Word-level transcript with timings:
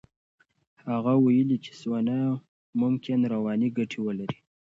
هغه 0.89 1.13
ویلي 1.23 1.57
چې 1.65 1.71
سونا 1.81 2.19
ممکن 2.81 3.19
رواني 3.33 3.69
ګټې 3.77 3.99
ولري. 4.05 4.37